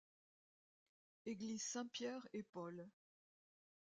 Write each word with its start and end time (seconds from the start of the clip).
Église 1.27 1.61
Saints-Pierre-et-Paul. 1.61 2.89